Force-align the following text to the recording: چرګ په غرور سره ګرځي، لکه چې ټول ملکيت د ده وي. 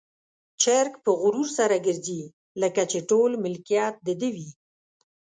چرګ 0.61 0.93
په 1.03 1.11
غرور 1.21 1.47
سره 1.57 1.75
ګرځي، 1.85 2.21
لکه 2.61 2.81
چې 2.91 2.99
ټول 3.09 3.31
ملکيت 3.43 3.95
د 4.05 4.07
ده 4.19 4.29
وي. 4.35 4.49